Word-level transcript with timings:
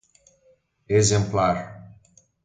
exemplar 0.89 1.61